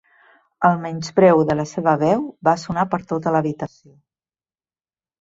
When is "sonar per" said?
2.65-3.03